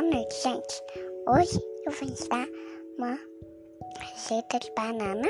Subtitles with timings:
[0.00, 0.82] noite, gente.
[1.28, 2.48] Hoje eu vou ensinar
[2.96, 3.18] uma
[4.00, 5.28] receita de banana,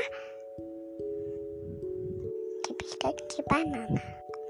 [2.65, 4.01] de biscoito de banana.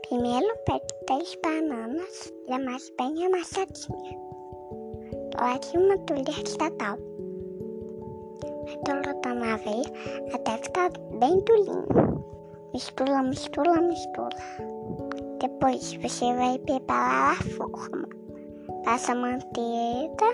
[0.08, 4.20] Primeiro, pego três bananas e amasse bem amassadinha.
[5.36, 5.98] Coloque uma
[6.44, 6.98] de cacau.
[8.66, 8.78] Vai
[9.34, 9.88] uma vez
[10.36, 11.88] até ficar bem durinho.
[12.74, 14.38] Mistura, mistura, mistura.
[15.42, 18.05] Depois você vai preparar a forma.
[18.86, 20.32] Passa manteiga,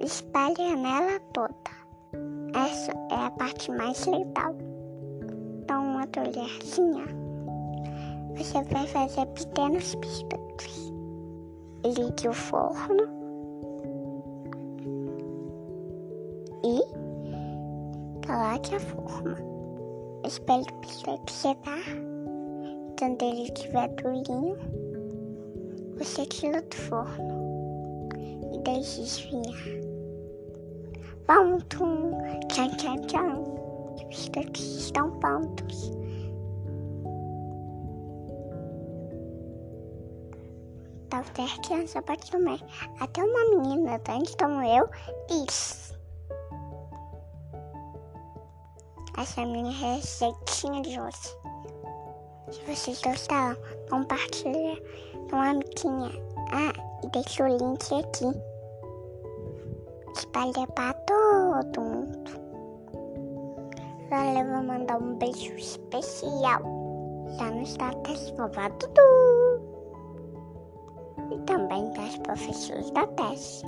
[0.00, 1.52] espalha nela toda.
[2.54, 4.56] Essa é a parte mais legal.
[5.66, 7.04] Dá uma colherzinha.
[8.34, 10.90] Você vai fazer pequenos biscoitos.
[11.84, 13.02] Ligue o forno.
[16.64, 16.80] E
[18.26, 19.36] coloque a forma.
[20.24, 21.84] Espere o biscoito secar.
[22.98, 24.56] Quando ele estiver durinho,
[25.98, 27.35] você tira do forno
[28.66, 29.54] deixe esfriar.
[31.24, 31.84] Pronto!
[32.48, 33.94] Tchau, tchau, tchau!
[33.94, 35.92] Os biscoitos estão prontos.
[41.10, 42.60] Qualquer criança pode comer.
[43.00, 44.88] Até uma menina grande como eu
[45.28, 45.94] disse.
[49.16, 51.36] Essa é a minha receitinha de hoje.
[52.50, 53.56] Se vocês gostaram,
[53.88, 54.76] compartilha
[55.30, 56.10] com a amiguinha.
[56.52, 56.72] Ah,
[57.02, 58.55] e deixa o link aqui.
[60.16, 62.30] Espalha para todo mundo.
[64.06, 66.62] Agora eu vou mandar um beijo especial.
[67.38, 69.60] Já no status vovó Dudu.
[71.30, 73.62] E também os professores da Tess.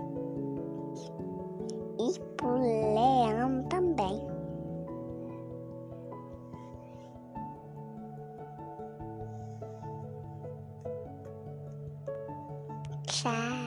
[2.00, 4.26] E pro Leão também.
[13.06, 13.57] Tchau.